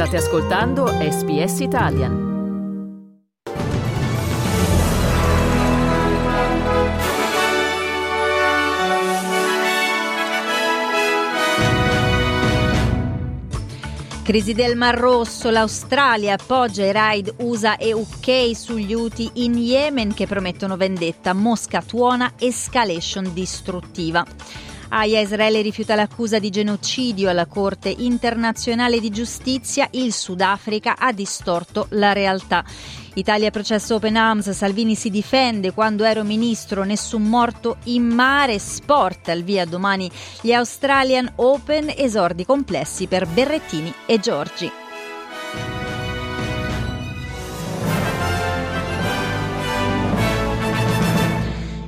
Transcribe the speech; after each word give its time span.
State 0.00 0.16
ascoltando 0.16 0.86
SBS 0.86 1.60
Italian. 1.60 2.28
Crisi 14.22 14.54
del 14.54 14.74
Mar 14.74 14.96
Rosso, 14.96 15.50
l'Australia 15.50 16.32
appoggia 16.32 16.84
i 16.86 16.92
raid 16.92 17.34
USA 17.40 17.76
e 17.76 17.92
UK 17.92 18.56
sugli 18.56 18.94
Houthi 18.94 19.30
in 19.34 19.58
Yemen 19.58 20.14
che 20.14 20.26
promettono 20.26 20.78
vendetta. 20.78 21.34
Mosca 21.34 21.82
tuona 21.82 22.32
escalation 22.38 23.34
distruttiva. 23.34 24.24
Aia 24.92 25.20
Israele 25.20 25.62
rifiuta 25.62 25.94
l'accusa 25.94 26.40
di 26.40 26.50
genocidio 26.50 27.30
alla 27.30 27.46
Corte 27.46 27.94
internazionale 27.96 28.98
di 28.98 29.08
giustizia, 29.10 29.86
il 29.92 30.12
Sudafrica 30.12 30.96
ha 30.98 31.12
distorto 31.12 31.86
la 31.90 32.12
realtà. 32.12 32.64
Italia 33.14 33.52
processo 33.52 33.94
Open 33.94 34.16
Arms, 34.16 34.50
Salvini 34.50 34.96
si 34.96 35.08
difende, 35.08 35.72
quando 35.72 36.02
ero 36.02 36.24
ministro 36.24 36.82
nessun 36.82 37.22
morto 37.22 37.76
in 37.84 38.02
mare, 38.02 38.58
sport 38.58 39.28
al 39.28 39.42
via 39.44 39.64
domani 39.64 40.10
gli 40.40 40.52
Australian 40.52 41.34
Open, 41.36 41.92
esordi 41.96 42.44
complessi 42.44 43.06
per 43.06 43.28
Berrettini 43.28 43.94
e 44.06 44.18
Giorgi. 44.18 44.89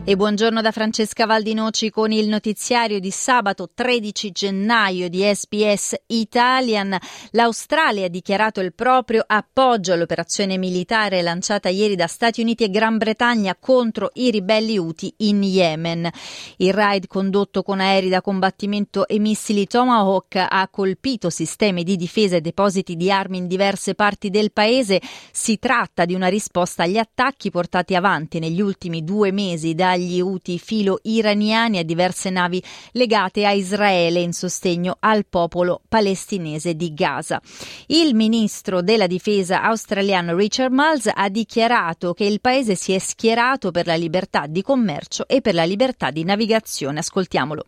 E 0.05 0.17
buongiorno 0.17 0.61
da 0.61 0.73
Francesca 0.73 1.27
Valdinoci 1.27 1.89
con 1.91 2.11
il 2.11 2.27
notiziario 2.27 2.99
di 2.99 3.13
sabato 3.13 3.71
13 3.73 4.33
gennaio 4.33 5.09
di 5.09 5.23
SBS 5.23 5.95
Italian. 6.09 6.99
L'Australia 7.31 8.07
ha 8.07 8.09
dichiarato 8.09 8.59
il 8.59 8.75
proprio 8.75 9.23
appoggio 9.25 9.93
all'operazione 9.93 10.59
militare 10.59 11.23
lanciata 11.23 11.69
ieri 11.69 11.95
da 11.95 12.09
Stati 12.09 12.41
Uniti 12.41 12.65
e 12.65 12.71
Gran 12.71 12.99
Bretagna 12.99 13.55
contro 13.55 14.11
i 14.15 14.33
ribelli 14.33 14.77
Houthi 14.77 15.15
in 15.19 15.45
Yemen. 15.45 16.11
Il 16.57 16.75
raid 16.75 17.07
condotto 17.07 17.63
con 17.63 17.79
aerei 17.79 18.09
da 18.09 18.23
combattimento 18.23 19.07
e 19.07 19.21
missili 19.21 19.69
Tomahawk 19.69 20.35
ha 20.35 20.69
colpito 20.69 21.31
sistemi 21.31 21.85
di 21.85 21.95
difesa 21.95 22.35
e 22.35 22.41
depositi 22.41 22.97
di 22.97 23.09
armi 23.09 23.37
in 23.37 23.47
diverse 23.47 23.95
parti 23.95 24.31
del 24.31 24.51
paese. 24.51 25.01
Si 25.31 25.61
tratta 25.61 26.05
di 26.07 26.15
una 26.15 26.27
risposta 26.27 26.83
agli 26.83 26.99
attacchi 26.99 27.51
portati 27.51 27.95
avanti 27.95 28.41
negli 28.41 28.61
ultimi 28.61 29.05
due 29.05 29.31
mesi 29.31 29.77
da 29.77 29.91
dagli 29.93 30.21
Houthi 30.21 30.59
filo 30.59 30.99
iraniani 31.03 31.79
a 31.79 31.83
diverse 31.83 32.31
navi 32.31 32.63
legate 32.93 33.45
a 33.45 33.53
Israele 33.53 34.21
in 34.21 34.33
sostegno 34.33 34.97
al 35.01 35.27
popolo 35.29 35.83
palestinese 35.87 36.75
di 36.75 36.95
Gaza. 36.95 37.41
Il 37.87 38.15
ministro 38.15 38.81
della 38.81 39.07
difesa 39.07 39.63
australiano 39.63 40.35
Richard 40.35 40.73
Miles 40.73 41.11
ha 41.13 41.29
dichiarato 41.29 42.15
che 42.15 42.25
il 42.25 42.41
paese 42.41 42.75
si 42.75 42.93
è 42.93 42.99
schierato 42.99 43.71
per 43.71 43.87
la 43.87 43.97
libertà 43.97 44.47
di 44.49 44.63
commercio 44.63 45.27
e 45.29 45.41
per 45.41 45.55
la 45.55 45.65
libertà 45.65 46.11
di 46.11 46.25
navigazione. 46.25 47.01
Ascoltiamolo. 47.01 47.67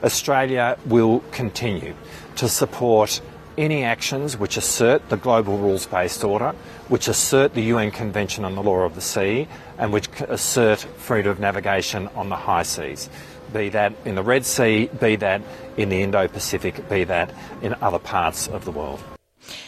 Australia 0.00 0.76
will 0.88 1.20
continue 1.30 1.94
to 2.34 2.46
support 2.46 3.22
any 3.58 3.82
actions 3.82 4.36
which 4.36 4.56
assert 4.56 5.08
the 5.08 5.16
global 5.16 5.58
rules 5.58 5.86
based 5.86 6.24
order, 6.24 6.54
which 6.88 7.08
assert 7.08 7.54
the 7.54 7.62
UN 7.62 7.90
Convention 7.90 8.44
on 8.44 8.54
the 8.54 8.62
Law 8.62 8.80
of 8.80 8.94
the 8.94 9.00
Sea, 9.00 9.48
and 9.78 9.92
which 9.92 10.08
assert 10.28 10.80
freedom 10.80 11.32
of 11.32 11.40
navigation 11.40 12.08
on 12.14 12.28
the 12.28 12.36
high 12.36 12.62
seas. 12.62 13.08
Be 13.52 13.68
that 13.70 13.92
in 14.04 14.14
the 14.14 14.22
Red 14.22 14.44
Sea, 14.44 14.90
be 15.00 15.16
that 15.16 15.42
in 15.76 15.88
the 15.88 16.02
Indo 16.02 16.28
Pacific, 16.28 16.88
be 16.88 17.04
that 17.04 17.32
in 17.62 17.74
other 17.80 17.98
parts 17.98 18.48
of 18.48 18.64
the 18.64 18.70
world. 18.70 19.02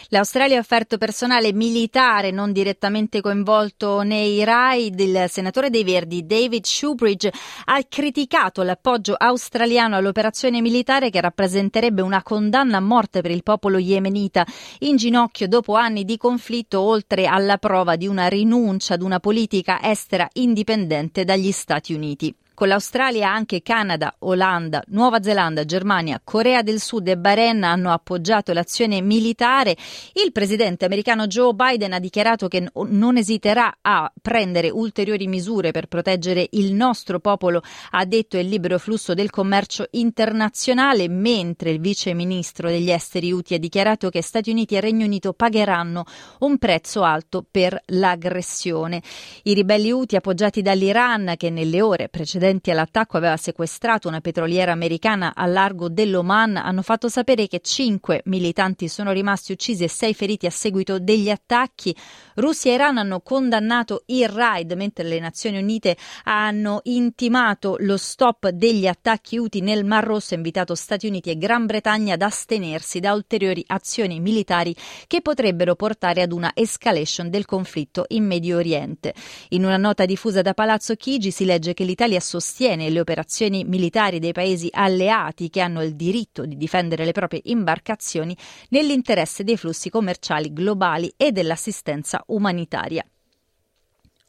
L'Australia 0.09 0.57
ha 0.57 0.61
offerto 0.61 0.97
personale 0.97 1.53
militare 1.53 2.31
non 2.31 2.51
direttamente 2.51 3.21
coinvolto 3.21 4.01
nei 4.01 4.43
raid. 4.43 4.99
Il 4.99 5.25
senatore 5.29 5.69
dei 5.69 5.83
Verdi 5.83 6.25
David 6.25 6.65
Shoebridge 6.65 7.31
ha 7.65 7.79
criticato 7.87 8.63
l'appoggio 8.63 9.15
australiano 9.17 9.95
all'operazione 9.95 10.61
militare 10.61 11.09
che 11.09 11.21
rappresenterebbe 11.21 12.01
una 12.01 12.23
condanna 12.23 12.77
a 12.77 12.81
morte 12.81 13.21
per 13.21 13.31
il 13.31 13.43
popolo 13.43 13.77
yemenita 13.77 14.45
in 14.79 14.95
ginocchio 14.95 15.47
dopo 15.47 15.75
anni 15.75 16.05
di 16.05 16.17
conflitto 16.17 16.81
oltre 16.81 17.25
alla 17.25 17.57
prova 17.57 17.95
di 17.95 18.07
una 18.07 18.27
rinuncia 18.27 18.95
ad 18.95 19.01
una 19.01 19.19
politica 19.19 19.81
estera 19.81 20.27
indipendente 20.33 21.23
dagli 21.23 21.51
Stati 21.51 21.93
Uniti. 21.93 22.35
Con 22.59 22.67
l'Australia 22.67 23.31
anche 23.31 23.61
Canada, 23.61 24.13
Olanda, 24.19 24.83
Nuova 24.87 25.23
Zelanda, 25.23 25.63
Germania, 25.63 26.19
Corea 26.21 26.61
del 26.61 26.81
Sud 26.81 27.07
e 27.07 27.15
Bahrain 27.15 27.63
hanno 27.63 27.89
appoggiato 27.89 28.51
l'azione 28.51 28.99
militare. 28.99 29.77
Il 30.21 30.33
presidente 30.33 30.83
americano 30.83 31.27
Joe 31.27 31.53
Biden 31.53 31.93
ha 31.93 31.99
dichiarato 31.99 32.49
che 32.49 32.69
non 32.73 33.15
esiterà 33.15 33.77
a 33.79 34.11
prendere 34.21 34.69
ulteriori 34.69 35.25
misure 35.27 35.71
per 35.71 35.87
proteggere 35.87 36.49
il 36.51 36.73
nostro 36.73 37.21
popolo, 37.21 37.61
ha 37.91 38.03
detto 38.03 38.37
il 38.37 38.49
libero 38.49 38.77
flusso 38.77 39.13
del 39.13 39.29
commercio 39.29 39.87
internazionale, 39.91 41.07
mentre 41.07 41.69
il 41.69 41.79
vice 41.79 42.13
ministro 42.13 42.67
degli 42.67 42.91
esteri 42.91 43.31
UTI 43.31 43.53
ha 43.53 43.59
dichiarato 43.59 44.09
che 44.09 44.21
Stati 44.21 44.51
Uniti 44.51 44.75
e 44.75 44.81
Regno 44.81 45.05
Unito 45.05 45.31
pagheranno 45.31 46.03
un 46.39 46.57
prezzo 46.57 47.03
alto 47.03 47.41
per 47.49 47.81
l'aggressione. 47.85 49.01
I 49.43 49.53
ribelli 49.53 49.91
UTI 49.91 50.17
appoggiati 50.17 50.61
dall'Iran 50.61 51.35
che 51.37 51.49
nelle 51.49 51.81
ore 51.81 52.09
precedenti 52.09 52.47
precedenti 52.49 52.71
all'attacco 52.71 53.17
aveva 53.17 53.37
sequestrato 53.37 54.07
una 54.07 54.21
petroliera 54.21 54.71
americana 54.71 55.33
al 55.35 55.51
largo 55.51 55.87
dell'Oman 55.87 56.57
hanno 56.57 56.81
fatto 56.81 57.07
sapere 57.07 57.47
che 57.47 57.59
cinque 57.61 58.21
militanti 58.25 58.87
sono 58.87 59.11
rimasti 59.11 59.51
uccisi 59.51 59.83
e 59.83 59.87
sei 59.89 60.13
feriti 60.13 60.47
a 60.47 60.49
seguito 60.49 60.99
degli 60.99 61.29
attacchi. 61.29 61.95
Russia 62.35 62.71
e 62.71 62.75
Iran 62.75 62.97
hanno 62.97 63.21
condannato 63.21 64.03
il 64.07 64.27
raid, 64.27 64.71
mentre 64.73 65.03
le 65.07 65.19
Nazioni 65.19 65.59
Unite 65.59 65.95
hanno 66.23 66.79
intimato 66.83 67.75
lo 67.79 67.97
stop 67.97 68.49
degli 68.49 68.87
attacchi 68.87 69.37
UTI 69.37 69.61
nel 69.61 69.85
Mar 69.85 70.03
Rosso 70.03 70.33
e 70.33 70.37
invitato 70.37 70.73
Stati 70.73 71.07
Uniti 71.07 71.29
e 71.29 71.37
Gran 71.37 71.65
Bretagna 71.65 72.15
ad 72.15 72.21
astenersi 72.21 72.99
da 72.99 73.13
ulteriori 73.13 73.63
azioni 73.67 74.19
militari 74.19 74.75
che 75.07 75.21
potrebbero 75.21 75.75
portare 75.75 76.21
ad 76.21 76.31
una 76.31 76.51
escalation 76.53 77.29
del 77.29 77.45
conflitto 77.45 78.05
in 78.09 78.25
Medio 78.25 78.57
Oriente. 78.57 79.13
In 79.49 79.65
una 79.65 79.77
nota 79.77 80.05
diffusa 80.05 80.41
da 80.41 80.53
Palazzo 80.53 80.95
Chigi 80.95 81.31
si 81.31 81.45
legge 81.45 81.73
che 81.73 81.83
l'Italia 81.83 82.19
sostiene 82.19 82.37
sostiene 82.39 82.89
le 82.89 83.01
operazioni 83.01 83.65
militari 83.65 84.19
dei 84.19 84.31
paesi 84.31 84.69
alleati 84.71 85.49
che 85.49 85.59
hanno 85.59 85.83
il 85.83 85.95
diritto 85.95 86.45
di 86.45 86.55
difendere 86.55 87.03
le 87.03 87.11
proprie 87.11 87.41
imbarcazioni 87.43 88.35
nell'interesse 88.69 89.43
dei 89.43 89.57
flussi 89.57 89.89
commerciali 89.89 90.53
globali 90.53 91.13
e 91.17 91.33
dell'assistenza 91.33 92.23
umanitaria. 92.27 93.05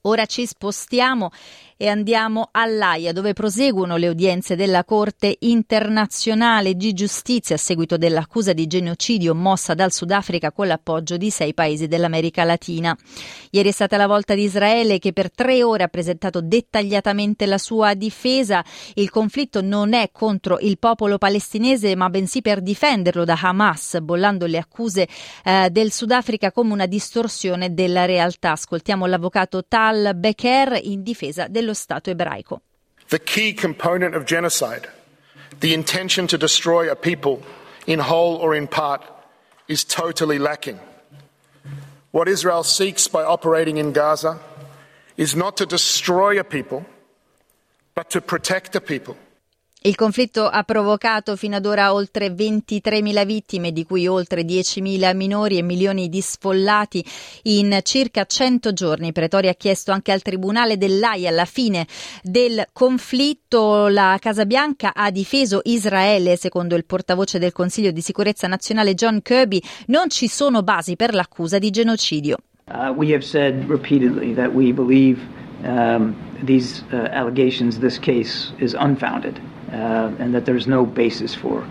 Ora 0.04 0.24
ci 0.24 0.46
spostiamo 0.46 1.30
e 1.76 1.88
andiamo 1.88 2.48
all'AIA 2.52 3.12
dove 3.12 3.34
proseguono 3.34 3.96
le 3.96 4.08
udienze 4.08 4.56
della 4.56 4.82
Corte 4.84 5.36
internazionale 5.40 6.74
di 6.74 6.94
giustizia 6.94 7.56
a 7.56 7.58
seguito 7.58 7.98
dell'accusa 7.98 8.54
di 8.54 8.66
genocidio 8.66 9.34
mossa 9.34 9.74
dal 9.74 9.92
Sudafrica 9.92 10.52
con 10.52 10.68
l'appoggio 10.68 11.18
di 11.18 11.30
sei 11.30 11.52
paesi 11.52 11.86
dell'America 11.86 12.44
Latina. 12.44 12.96
Ieri 13.50 13.68
è 13.68 13.72
stata 13.72 13.98
la 13.98 14.06
volta 14.06 14.34
di 14.34 14.42
Israele 14.42 14.98
che 14.98 15.12
per 15.12 15.30
tre 15.30 15.62
ore 15.62 15.84
ha 15.84 15.88
presentato 15.88 16.40
dettagliatamente 16.40 17.44
la 17.44 17.58
sua 17.58 17.92
difesa. 17.92 18.64
Il 18.94 19.10
conflitto 19.10 19.60
non 19.60 19.92
è 19.92 20.10
contro 20.12 20.58
il 20.60 20.78
popolo 20.78 21.18
palestinese 21.18 21.94
ma 21.94 22.08
bensì 22.08 22.40
per 22.40 22.62
difenderlo 22.62 23.24
da 23.24 23.38
Hamas, 23.40 23.98
bollando 24.00 24.46
le 24.46 24.58
accuse 24.58 25.08
eh, 25.44 25.68
del 25.70 25.92
Sudafrica 25.92 26.52
come 26.52 26.72
una 26.72 26.86
distorsione 26.86 27.74
della 27.74 28.06
realtà. 28.06 28.52
Ascoltiamo 28.52 29.04
l'avvocato 29.04 29.64
Tal 29.66 29.89
Becker 30.14 30.80
in 30.82 31.02
difesa 31.02 31.48
dello 31.48 31.74
Stato 31.74 32.10
ebraico. 32.10 32.60
The 33.08 33.18
key 33.18 33.52
component 33.52 34.14
of 34.14 34.24
genocide, 34.24 34.88
the 35.60 35.74
intention 35.74 36.26
to 36.28 36.38
destroy 36.38 36.90
a 36.90 36.94
people 36.94 37.42
in 37.86 37.98
whole 37.98 38.36
or 38.36 38.54
in 38.54 38.68
part, 38.68 39.02
is 39.66 39.84
totally 39.84 40.38
lacking. 40.38 40.78
What 42.12 42.28
Israel 42.28 42.62
seeks 42.62 43.08
by 43.08 43.22
operating 43.22 43.78
in 43.78 43.92
Gaza 43.92 44.38
is 45.16 45.34
not 45.34 45.56
to 45.56 45.66
destroy 45.66 46.38
a 46.38 46.44
people, 46.44 46.84
but 47.94 48.10
to 48.10 48.20
protect 48.20 48.74
a 48.76 48.80
people. 48.80 49.16
Il 49.82 49.94
conflitto 49.94 50.46
ha 50.46 50.62
provocato 50.62 51.36
fino 51.36 51.56
ad 51.56 51.64
ora 51.64 51.94
oltre 51.94 52.28
23.000 52.28 53.24
vittime, 53.24 53.72
di 53.72 53.86
cui 53.86 54.06
oltre 54.06 54.42
10.000 54.42 55.16
minori 55.16 55.56
e 55.56 55.62
milioni 55.62 56.10
di 56.10 56.20
sfollati 56.20 57.02
in 57.44 57.78
circa 57.82 58.26
100 58.26 58.74
giorni. 58.74 59.12
Pretoria 59.12 59.52
ha 59.52 59.54
chiesto 59.54 59.90
anche 59.90 60.12
al 60.12 60.20
Tribunale 60.20 60.76
dell'AIA 60.76 61.30
alla 61.30 61.46
fine 61.46 61.86
del 62.22 62.66
conflitto. 62.74 63.88
La 63.88 64.18
Casa 64.20 64.44
Bianca 64.44 64.92
ha 64.92 65.10
difeso 65.10 65.60
Israele, 65.62 66.36
secondo 66.36 66.76
il 66.76 66.84
portavoce 66.84 67.38
del 67.38 67.52
Consiglio 67.52 67.90
di 67.90 68.02
sicurezza 68.02 68.46
nazionale 68.46 68.92
John 68.92 69.22
Kirby. 69.22 69.62
Non 69.86 70.10
ci 70.10 70.28
sono 70.28 70.62
basi 70.62 70.94
per 70.94 71.14
l'accusa 71.14 71.58
di 71.58 71.70
genocidio. 71.70 72.36
Uh, 72.66 72.92
we 72.94 73.14
have 73.14 73.24
said 73.24 73.66
repeatedly 73.66 74.34
that 74.34 74.52
we 74.52 74.74
believe 74.74 75.22
um, 75.64 76.14
these 76.44 76.84
uh, 76.92 77.08
allegations, 77.12 77.78
this 77.78 77.98
case 77.98 78.52
is 78.58 78.74
unfounded. 78.78 79.40
Uh, 79.72 80.12
and 80.18 80.34
that 80.34 80.44
there's 80.44 80.66
no 80.66 80.84
basis 80.84 81.34
for 81.34 81.64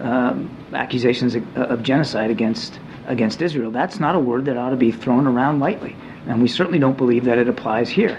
um, 0.00 0.50
accusations 0.72 1.34
of, 1.34 1.42
of 1.56 1.82
genocide 1.82 2.30
against 2.30 2.78
against 3.06 3.40
Israel. 3.40 3.70
That's 3.70 3.98
not 3.98 4.14
a 4.14 4.18
word 4.18 4.44
that 4.46 4.56
ought 4.56 4.70
to 4.70 4.76
be 4.76 4.90
thrown 4.90 5.26
around 5.26 5.60
lightly. 5.60 5.94
And 6.26 6.42
we 6.42 6.48
certainly 6.48 6.78
don't 6.78 6.96
believe 6.96 7.24
that 7.24 7.38
it 7.38 7.48
applies 7.48 7.88
here. 7.88 8.18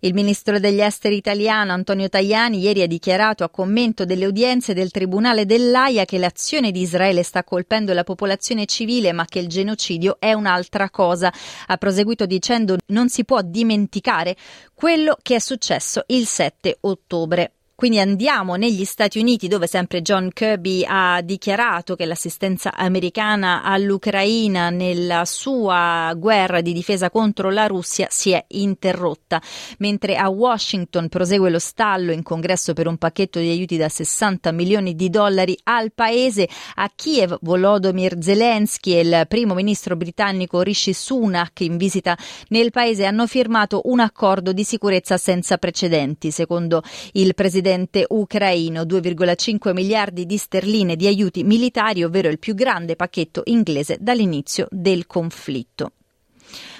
Il 0.00 0.12
ministro 0.12 0.58
degli 0.58 0.80
esteri 0.80 1.16
italiano 1.16 1.72
Antonio 1.72 2.08
Tajani 2.10 2.60
ieri 2.60 2.82
ha 2.82 2.86
dichiarato 2.86 3.42
a 3.44 3.48
commento 3.48 4.04
delle 4.04 4.26
udienze 4.26 4.74
del 4.74 4.90
Tribunale 4.90 5.46
dell'AIA 5.46 6.04
che 6.04 6.18
l'azione 6.18 6.70
di 6.70 6.82
Israele 6.82 7.22
sta 7.22 7.42
colpendo 7.42 7.94
la 7.94 8.04
popolazione 8.04 8.66
civile 8.66 9.12
ma 9.12 9.24
che 9.24 9.38
il 9.38 9.48
genocidio 9.48 10.18
è 10.20 10.34
un'altra 10.34 10.90
cosa. 10.90 11.32
Ha 11.66 11.76
proseguito 11.78 12.26
dicendo 12.26 12.76
non 12.88 13.08
si 13.08 13.24
può 13.24 13.40
dimenticare 13.42 14.36
quello 14.74 15.16
che 15.22 15.36
è 15.36 15.40
successo 15.40 16.04
il 16.08 16.26
7 16.26 16.76
ottobre. 16.82 17.55
Quindi 17.76 18.00
andiamo 18.00 18.54
negli 18.54 18.86
Stati 18.86 19.18
Uniti 19.18 19.48
dove 19.48 19.66
sempre 19.66 20.00
John 20.00 20.30
Kirby 20.32 20.82
ha 20.88 21.20
dichiarato 21.22 21.94
che 21.94 22.06
l'assistenza 22.06 22.72
americana 22.72 23.62
all'Ucraina 23.62 24.70
nella 24.70 25.26
sua 25.26 26.10
guerra 26.16 26.62
di 26.62 26.72
difesa 26.72 27.10
contro 27.10 27.50
la 27.50 27.66
Russia 27.66 28.06
si 28.08 28.30
è 28.30 28.42
interrotta, 28.48 29.42
mentre 29.76 30.16
a 30.16 30.30
Washington 30.30 31.10
prosegue 31.10 31.50
lo 31.50 31.58
stallo 31.58 32.12
in 32.12 32.22
congresso 32.22 32.72
per 32.72 32.86
un 32.86 32.96
pacchetto 32.96 33.40
di 33.40 33.50
aiuti 33.50 33.76
da 33.76 33.90
60 33.90 34.52
milioni 34.52 34.94
di 34.94 35.10
dollari 35.10 35.54
al 35.64 35.92
paese. 35.92 36.48
A 36.76 36.90
Kiev 36.94 37.36
Volodymyr 37.42 38.16
Zelensky 38.22 38.94
e 38.94 39.00
il 39.00 39.24
primo 39.28 39.52
ministro 39.52 39.96
britannico 39.96 40.62
Rishi 40.62 40.94
Sunak 40.94 41.60
in 41.60 41.76
visita 41.76 42.16
nel 42.48 42.70
paese 42.70 43.04
hanno 43.04 43.26
firmato 43.26 43.82
un 43.84 44.00
accordo 44.00 44.54
di 44.54 44.64
sicurezza 44.64 45.18
senza 45.18 45.58
precedenti, 45.58 46.30
secondo 46.30 46.82
il 47.12 47.34
presidente 47.34 47.64
presidente 47.66 48.04
ucraino 48.08 48.82
2,5 48.82 49.72
miliardi 49.72 50.24
di 50.24 50.36
sterline 50.36 50.94
di 50.94 51.08
aiuti 51.08 51.42
militari, 51.42 52.04
ovvero 52.04 52.28
il 52.28 52.38
più 52.38 52.54
grande 52.54 52.94
pacchetto 52.94 53.42
inglese 53.46 53.96
dall'inizio 53.98 54.68
del 54.70 55.08
conflitto. 55.08 55.90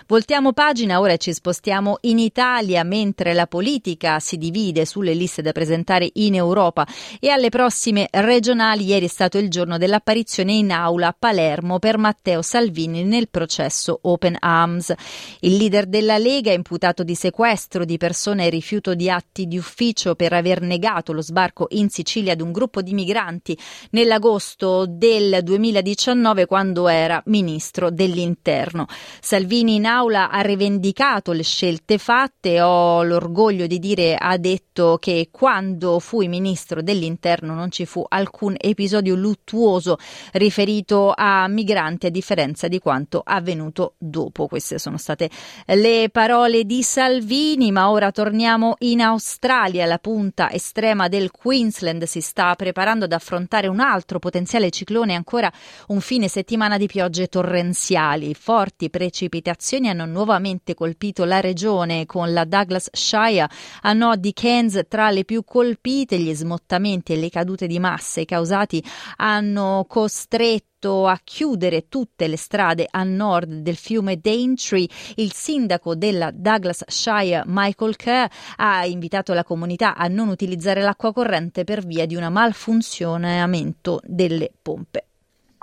Voltiamo 0.08 0.52
pagina, 0.52 1.00
ora 1.00 1.16
ci 1.16 1.32
spostiamo 1.32 1.96
in 2.02 2.20
Italia 2.20 2.84
mentre 2.84 3.34
la 3.34 3.48
politica 3.48 4.20
si 4.20 4.36
divide 4.36 4.86
sulle 4.86 5.14
liste 5.14 5.42
da 5.42 5.50
presentare 5.50 6.08
in 6.12 6.36
Europa 6.36 6.86
e 7.18 7.28
alle 7.30 7.48
prossime 7.48 8.06
regionali. 8.12 8.84
Ieri 8.84 9.06
è 9.06 9.08
stato 9.08 9.36
il 9.36 9.50
giorno 9.50 9.78
dell'apparizione 9.78 10.52
in 10.52 10.70
aula 10.70 11.08
a 11.08 11.16
Palermo 11.18 11.80
per 11.80 11.98
Matteo 11.98 12.40
Salvini 12.40 13.02
nel 13.02 13.28
processo 13.28 13.98
Open 14.02 14.36
Arms. 14.38 14.94
Il 15.40 15.56
leader 15.56 15.86
della 15.86 16.18
Lega, 16.18 16.52
imputato 16.52 17.02
di 17.02 17.16
sequestro 17.16 17.84
di 17.84 17.96
persone 17.96 18.46
e 18.46 18.50
rifiuto 18.50 18.94
di 18.94 19.10
atti 19.10 19.48
di 19.48 19.58
ufficio 19.58 20.14
per 20.14 20.32
aver 20.32 20.60
negato 20.60 21.12
lo 21.12 21.20
sbarco 21.20 21.66
in 21.70 21.90
Sicilia 21.90 22.34
ad 22.34 22.40
un 22.40 22.52
gruppo 22.52 22.80
di 22.80 22.94
migranti 22.94 23.58
nell'agosto 23.90 24.86
del 24.86 25.40
2019 25.42 26.46
quando 26.46 26.86
era 26.86 27.20
ministro 27.26 27.90
dell'interno. 27.90 28.86
Salvini 29.20 29.74
in 29.74 29.86
aula 29.86 29.94
Aula 29.96 30.28
ha 30.28 30.42
rivendicato 30.42 31.32
le 31.32 31.42
scelte 31.42 31.96
fatte. 31.96 32.60
Ho 32.60 33.02
l'orgoglio 33.02 33.66
di 33.66 33.78
dire, 33.78 34.14
ha 34.14 34.36
detto 34.36 34.98
che 35.00 35.28
quando 35.30 36.00
fui 36.00 36.28
ministro 36.28 36.82
dell'interno 36.82 37.54
non 37.54 37.70
ci 37.70 37.86
fu 37.86 38.04
alcun 38.06 38.54
episodio 38.58 39.14
luttuoso 39.14 39.96
riferito 40.32 41.14
a 41.16 41.48
migranti 41.48 42.06
a 42.06 42.10
differenza 42.10 42.68
di 42.68 42.78
quanto 42.78 43.22
avvenuto 43.24 43.94
dopo. 43.96 44.46
Queste 44.48 44.78
sono 44.78 44.98
state 44.98 45.30
le 45.64 46.10
parole 46.12 46.64
di 46.64 46.82
Salvini, 46.82 47.72
ma 47.72 47.88
ora 47.88 48.10
torniamo 48.10 48.74
in 48.80 49.00
Australia. 49.00 49.86
La 49.86 49.98
punta 49.98 50.50
estrema 50.50 51.08
del 51.08 51.30
Queensland 51.30 52.02
si 52.04 52.20
sta 52.20 52.54
preparando 52.54 53.06
ad 53.06 53.12
affrontare 53.12 53.66
un 53.66 53.80
altro 53.80 54.18
potenziale 54.18 54.68
ciclone 54.68 55.14
ancora 55.14 55.50
un 55.88 56.00
fine 56.00 56.28
settimana 56.28 56.76
di 56.76 56.86
piogge 56.86 57.28
torrenziali, 57.28 58.34
forti 58.34 58.90
precipitazioni 58.90 59.84
California 59.86 59.90
hanno 59.90 60.06
nuovamente 60.06 60.74
colpito 60.74 61.24
la 61.24 61.40
regione 61.40 62.06
con 62.06 62.32
la 62.32 62.44
Douglas 62.44 62.88
Shire 62.92 63.48
a 63.82 63.92
nord 63.92 64.20
di 64.20 64.32
Cairns 64.32 64.82
tra 64.88 65.10
le 65.10 65.24
più 65.24 65.44
colpite. 65.44 66.18
Gli 66.18 66.34
smottamenti 66.34 67.12
e 67.12 67.16
le 67.16 67.30
cadute 67.30 67.66
di 67.66 67.78
masse 67.78 68.24
causati 68.24 68.82
hanno 69.16 69.84
costretto 69.88 71.06
a 71.06 71.18
chiudere 71.22 71.88
tutte 71.88 72.26
le 72.26 72.36
strade 72.36 72.86
a 72.90 73.02
nord 73.02 73.60
del 73.60 73.76
fiume 73.76 74.18
Daintree. 74.18 74.88
Il 75.16 75.32
sindaco 75.32 75.94
della 75.94 76.30
Douglas 76.32 76.84
Shire, 76.86 77.44
Michael 77.46 77.96
Kerr, 77.96 78.28
ha 78.56 78.84
invitato 78.86 79.32
la 79.32 79.44
comunità 79.44 79.94
a 79.94 80.08
non 80.08 80.28
utilizzare 80.28 80.82
l'acqua 80.82 81.12
corrente 81.12 81.64
per 81.64 81.84
via 81.84 82.06
di 82.06 82.14
un 82.14 82.26
malfunzionamento 82.30 84.00
delle 84.04 84.50
pompe. 84.62 85.06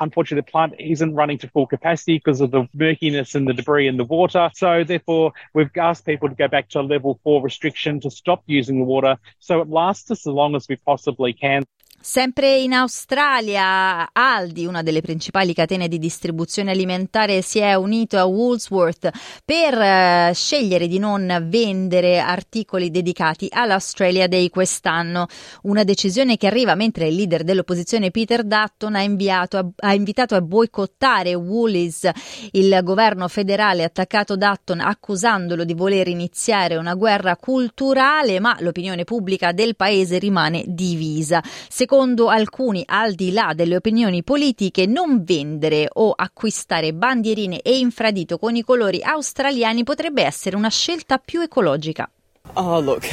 Unfortunately, 0.03 0.41
the 0.45 0.51
plant 0.51 0.73
isn't 0.79 1.15
running 1.15 1.37
to 1.39 1.49
full 1.49 1.67
capacity 1.67 2.17
because 2.17 2.41
of 2.41 2.51
the 2.51 2.67
murkiness 2.73 3.35
and 3.35 3.47
the 3.47 3.53
debris 3.53 3.87
in 3.87 3.97
the 3.97 4.03
water. 4.03 4.49
So, 4.53 4.83
therefore, 4.83 5.33
we've 5.53 5.69
asked 5.77 6.05
people 6.05 6.29
to 6.29 6.35
go 6.35 6.47
back 6.47 6.69
to 6.69 6.79
a 6.79 6.81
level 6.81 7.19
four 7.23 7.41
restriction 7.41 7.99
to 8.01 8.11
stop 8.11 8.43
using 8.45 8.79
the 8.79 8.85
water 8.85 9.17
so 9.39 9.61
it 9.61 9.69
lasts 9.69 10.11
us 10.11 10.27
as 10.27 10.33
long 10.33 10.55
as 10.55 10.67
we 10.69 10.75
possibly 10.75 11.33
can. 11.33 11.63
Sempre 12.05 12.57
in 12.57 12.73
Australia, 12.73 14.11
Aldi, 14.11 14.65
una 14.65 14.83
delle 14.83 14.99
principali 14.99 15.53
catene 15.53 15.87
di 15.87 15.99
distribuzione 15.99 16.71
alimentare, 16.71 17.41
si 17.41 17.59
è 17.59 17.75
unito 17.75 18.17
a 18.17 18.25
Woolworth 18.25 19.09
per 19.45 19.73
eh, 19.73 20.31
scegliere 20.33 20.87
di 20.87 20.99
non 20.99 21.45
vendere 21.47 22.19
articoli 22.19 22.91
dedicati 22.91 23.47
all'Australia 23.49 24.27
Day 24.27 24.49
quest'anno. 24.49 25.27
Una 25.61 25.85
decisione 25.85 26.35
che 26.35 26.47
arriva 26.47 26.75
mentre 26.75 27.07
il 27.07 27.15
leader 27.15 27.43
dell'opposizione 27.43 28.11
Peter 28.11 28.43
Dutton 28.43 28.95
ha, 28.95 29.01
inviato, 29.01 29.71
ha 29.73 29.93
invitato 29.93 30.35
a 30.35 30.41
boicottare 30.41 31.33
Woolies. 31.35 32.09
Il 32.51 32.81
governo 32.83 33.29
federale 33.29 33.83
ha 33.83 33.85
attaccato 33.85 34.35
Dutton 34.35 34.81
accusandolo 34.81 35.63
di 35.63 35.73
voler 35.73 36.09
iniziare 36.09 36.75
una 36.75 36.95
guerra 36.95 37.37
culturale, 37.37 38.41
ma 38.41 38.57
l'opinione 38.59 39.05
pubblica 39.05 39.53
del 39.53 39.77
paese 39.77 40.17
rimane 40.17 40.65
divisa. 40.67 41.41
Secondo 41.69 41.91
Secondo 41.93 42.29
alcuni, 42.29 42.81
al 42.87 43.13
di 43.13 43.31
là 43.31 43.53
delle 43.53 43.75
opinioni 43.75 44.23
politiche, 44.23 44.87
non 44.87 45.23
vendere 45.23 45.87
o 45.93 46.11
acquistare 46.15 46.91
bandierine 46.91 47.61
e 47.61 47.77
infradito 47.77 48.39
con 48.39 48.55
i 48.55 48.63
colori 48.63 48.99
australiani 49.03 49.83
potrebbe 49.83 50.23
essere 50.23 50.55
una 50.55 50.71
scelta 50.71 51.19
più 51.19 51.41
ecologica. 51.41 52.09
Oh, 52.53 52.79
look, 52.79 53.03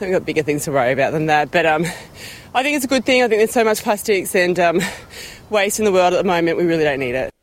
I've 0.00 0.10
got 0.10 0.24
bigger 0.24 0.42
things 0.42 0.64
to 0.64 0.72
worry 0.72 0.90
about 0.90 1.12
than 1.12 1.26
that. 1.26 1.50
But 1.52 1.66
um, 1.66 1.84
I 2.52 2.64
think 2.64 2.74
it's 2.74 2.84
a 2.84 2.88
good 2.88 3.04
thing. 3.04 3.22
I 3.22 3.28
think 3.28 3.38
there's 3.38 3.52
so 3.52 3.62
much 3.62 3.84
plastics 3.84 4.34
and 4.34 4.58
um, 4.58 4.80
waste 5.48 5.78
in 5.78 5.84
the 5.84 5.92
world 5.92 6.12
at 6.12 6.18
the 6.18 6.26
moment. 6.26 6.56
We 6.56 6.64
really 6.64 6.82
don't 6.82 6.98
need 6.98 7.14
it. 7.14 7.35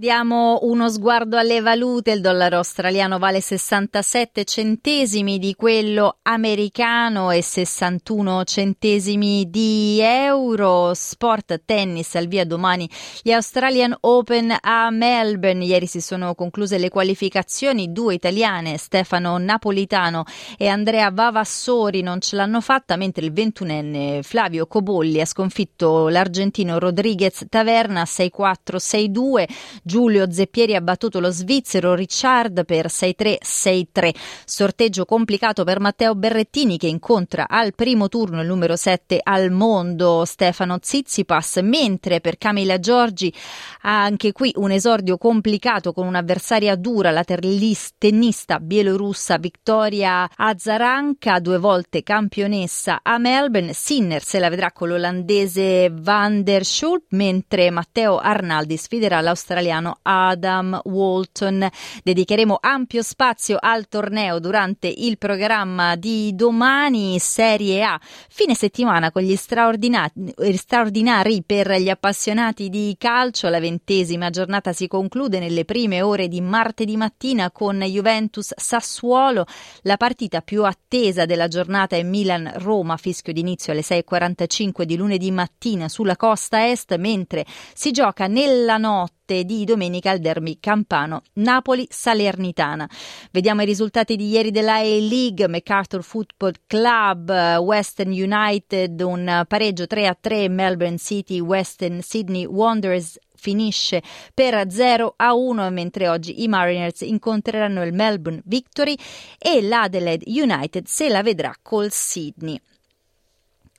Diamo 0.00 0.60
uno 0.62 0.88
sguardo 0.88 1.36
alle 1.36 1.60
valute, 1.60 2.12
il 2.12 2.22
dollaro 2.22 2.56
australiano 2.56 3.18
vale 3.18 3.42
67 3.42 4.44
centesimi 4.44 5.38
di 5.38 5.54
quello 5.54 6.16
americano 6.22 7.30
e 7.30 7.42
61 7.42 8.44
centesimi 8.44 9.50
di 9.50 9.98
euro. 10.00 10.94
Sport 10.94 11.64
tennis 11.66 12.14
al 12.14 12.28
via 12.28 12.46
domani 12.46 12.88
gli 13.20 13.30
Australian 13.30 13.94
Open 14.00 14.56
a 14.58 14.88
Melbourne. 14.88 15.66
Ieri 15.66 15.84
si 15.84 16.00
sono 16.00 16.34
concluse 16.34 16.78
le 16.78 16.88
qualificazioni, 16.88 17.92
due 17.92 18.14
italiane, 18.14 18.78
Stefano 18.78 19.36
Napolitano 19.36 20.24
e 20.56 20.66
Andrea 20.68 21.10
Vavassori 21.10 22.00
non 22.00 22.22
ce 22.22 22.36
l'hanno 22.36 22.62
fatta, 22.62 22.96
mentre 22.96 23.26
il 23.26 23.34
ventunenne 23.34 24.22
Flavio 24.22 24.66
Cobolli 24.66 25.20
ha 25.20 25.26
sconfitto 25.26 26.08
l'argentino 26.08 26.78
Rodriguez 26.78 27.44
Taverna 27.50 28.04
6-4-6-2. 28.04 29.88
Giulio 29.90 30.30
Zeppieri 30.30 30.76
ha 30.76 30.80
battuto 30.80 31.18
lo 31.18 31.30
svizzero 31.30 31.96
Richard 31.96 32.64
per 32.64 32.86
6-3-6-3. 32.86 34.14
Sorteggio 34.44 35.04
complicato 35.04 35.64
per 35.64 35.80
Matteo 35.80 36.14
Berrettini 36.14 36.78
che 36.78 36.86
incontra 36.86 37.48
al 37.48 37.74
primo 37.74 38.08
turno 38.08 38.40
il 38.40 38.46
numero 38.46 38.76
7 38.76 39.18
al 39.20 39.50
mondo 39.50 40.24
Stefano 40.24 40.78
Zizipas, 40.80 41.56
mentre 41.64 42.20
per 42.20 42.38
Camila 42.38 42.78
Giorgi 42.78 43.34
anche 43.80 44.30
qui 44.30 44.52
un 44.58 44.70
esordio 44.70 45.18
complicato 45.18 45.92
con 45.92 46.06
un'avversaria 46.06 46.76
dura, 46.76 47.10
la 47.10 47.24
tennista 47.24 48.60
bielorussa 48.60 49.38
Victoria 49.38 50.30
Azaranka, 50.36 51.40
due 51.40 51.58
volte 51.58 52.04
campionessa 52.04 53.00
a 53.02 53.18
Melbourne. 53.18 53.72
Sinner 53.72 54.22
se 54.22 54.38
la 54.38 54.50
vedrà 54.50 54.70
con 54.70 54.86
l'olandese 54.86 55.90
Van 55.92 56.44
der 56.44 56.64
Schulp, 56.64 57.06
mentre 57.08 57.70
Matteo 57.70 58.18
Arnaldi 58.18 58.76
sfiderà 58.76 59.20
l'australiano 59.20 59.78
l'australiano 59.80 59.98
Adam 60.02 60.80
Walton. 60.84 61.68
Dedicheremo 62.02 62.58
ampio 62.60 63.02
spazio 63.02 63.56
al 63.58 63.88
torneo 63.88 64.38
durante 64.38 64.86
il 64.86 65.18
programma 65.18 65.96
di 65.96 66.34
domani 66.34 67.18
Serie 67.18 67.82
A. 67.82 68.00
Fine 68.28 68.54
settimana 68.54 69.10
con 69.10 69.22
gli 69.22 69.34
straordinari, 69.36 70.12
straordinari 70.54 71.42
per 71.44 71.72
gli 71.72 71.88
appassionati 71.88 72.68
di 72.68 72.94
calcio. 72.98 73.48
La 73.48 73.60
ventesima 73.60 74.30
giornata 74.30 74.72
si 74.72 74.86
conclude 74.86 75.38
nelle 75.38 75.64
prime 75.64 76.02
ore 76.02 76.28
di 76.28 76.40
martedì 76.40 76.96
mattina 76.96 77.50
con 77.50 77.80
Juventus 77.80 78.52
Sassuolo. 78.56 79.46
La 79.82 79.96
partita 79.96 80.40
più 80.42 80.64
attesa 80.64 81.24
della 81.24 81.48
giornata 81.48 81.96
è 81.96 82.02
Milan-Roma, 82.02 82.96
fischio 82.96 83.32
d'inizio 83.32 83.72
alle 83.72 83.82
6.45 83.82 84.82
di 84.82 84.96
lunedì 84.96 85.30
mattina 85.30 85.88
sulla 85.88 86.16
costa 86.16 86.68
est, 86.68 86.96
mentre 86.96 87.44
si 87.74 87.90
gioca 87.90 88.26
nella 88.26 88.76
notte 88.76 89.19
di 89.30 89.64
domenica 89.64 90.10
al 90.10 90.18
derby 90.18 90.58
campano 90.60 91.22
Napoli-Salernitana. 91.34 92.88
Vediamo 93.30 93.62
i 93.62 93.66
risultati 93.66 94.16
di 94.16 94.28
ieri 94.28 94.50
della 94.50 94.74
A-League, 94.74 95.48
MacArthur 95.48 96.02
Football 96.02 96.54
Club, 96.66 97.30
Western 97.58 98.10
United, 98.10 99.00
un 99.00 99.44
pareggio 99.46 99.84
3-3, 99.84 100.50
Melbourne 100.50 100.98
City, 100.98 101.40
Western 101.40 102.00
Sydney 102.02 102.44
Wanderers 102.44 103.18
finisce 103.40 104.02
per 104.34 104.70
0 104.70 105.14
a 105.16 105.32
1 105.32 105.70
mentre 105.70 106.08
oggi 106.08 106.42
i 106.42 106.48
Mariners 106.48 107.00
incontreranno 107.00 107.82
il 107.82 107.94
Melbourne 107.94 108.42
Victory 108.44 108.94
e 109.38 109.62
l'Adelaide 109.62 110.24
United 110.26 110.86
se 110.86 111.08
la 111.08 111.22
vedrà 111.22 111.54
col 111.62 111.90
Sydney. 111.90 112.60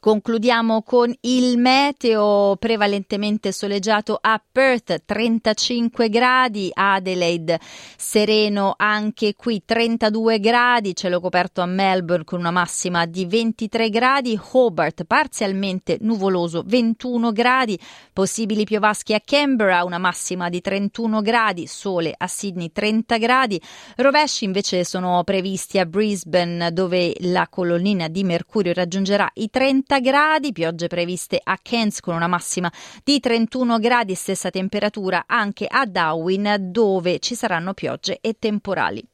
Concludiamo 0.03 0.81
con 0.81 1.13
il 1.21 1.59
meteo 1.59 2.55
prevalentemente 2.57 3.51
soleggiato 3.51 4.17
a 4.19 4.41
Perth, 4.51 5.03
35 5.05 6.09
gradi, 6.09 6.71
Adelaide 6.73 7.59
sereno 7.97 8.73
anche 8.77 9.35
qui 9.35 9.61
32 9.63 10.39
gradi, 10.39 10.95
cielo 10.95 11.19
coperto 11.19 11.61
a 11.61 11.67
Melbourne 11.67 12.23
con 12.23 12.39
una 12.39 12.49
massima 12.49 13.05
di 13.05 13.27
23 13.27 13.89
gradi, 13.91 14.39
Hobart 14.53 15.03
parzialmente 15.03 15.97
nuvoloso 16.01 16.63
21 16.65 17.31
gradi, 17.31 17.79
possibili 18.11 18.63
piovaschi 18.63 19.13
a 19.13 19.21
Canberra, 19.23 19.83
una 19.83 19.99
massima 19.99 20.49
di 20.49 20.61
31 20.61 21.21
gradi, 21.21 21.67
sole 21.67 22.11
a 22.17 22.25
Sydney 22.25 22.71
30 22.71 23.17
gradi, 23.17 23.61
rovesci 23.97 24.45
invece 24.45 24.83
sono 24.83 25.23
previsti 25.23 25.77
a 25.77 25.85
Brisbane 25.85 26.73
dove 26.73 27.13
la 27.19 27.47
colonnina 27.47 28.07
di 28.07 28.23
mercurio 28.23 28.73
raggiungerà 28.73 29.29
i 29.35 29.51
30 29.51 29.90
30 29.91 29.99
gradi, 29.99 30.53
piogge 30.53 30.87
previste 30.87 31.37
a 31.43 31.59
Cairns 31.61 31.99
con 31.99 32.15
una 32.15 32.27
massima 32.27 32.71
di 33.03 33.19
31 33.19 33.77
gradi, 33.79 34.15
stessa 34.15 34.49
temperatura 34.49 35.25
anche 35.27 35.67
a 35.69 35.85
Darwin 35.85 36.55
dove 36.71 37.19
ci 37.19 37.35
saranno 37.35 37.73
piogge 37.73 38.19
e 38.21 38.37
temporali. 38.39 39.05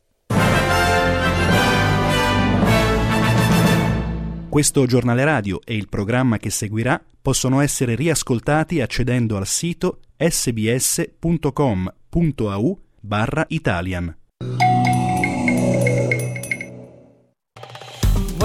Questo 4.48 4.86
giornale 4.86 5.24
radio 5.24 5.60
e 5.65 5.75
il 5.75 5.89
programma 5.89 6.38
che 6.38 6.51
seguirà 6.51 7.03
possono 7.19 7.60
essere 7.62 7.96
riascoltati 7.96 8.79
accedendo 8.79 9.36
al 9.36 9.48
sito 9.48 10.01
sbs.com.au 10.17 11.10
barra 13.01 13.46
Italian. 13.48 14.15